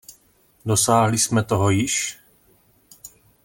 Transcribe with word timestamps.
Dosáhli 0.65 1.17
jsme 1.19 1.43
toho 1.43 1.69
již? 1.69 2.19